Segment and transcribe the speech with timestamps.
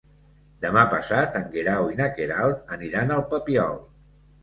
[0.65, 3.83] Demà passat en Guerau i na Queralt aniran al Papiol.